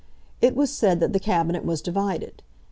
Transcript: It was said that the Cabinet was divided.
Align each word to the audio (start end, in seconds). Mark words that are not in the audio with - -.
It 0.41 0.55
was 0.55 0.73
said 0.73 0.99
that 0.99 1.13
the 1.13 1.19
Cabinet 1.19 1.63
was 1.63 1.79
divided. 1.79 2.41